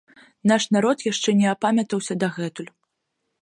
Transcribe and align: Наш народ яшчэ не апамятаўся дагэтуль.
Наш 0.51 0.63
народ 0.75 1.03
яшчэ 1.11 1.35
не 1.41 1.47
апамятаўся 1.53 2.19
дагэтуль. 2.25 2.71